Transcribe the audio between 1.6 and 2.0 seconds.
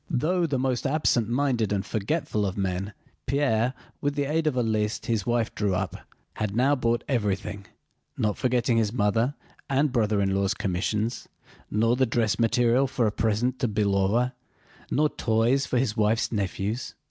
and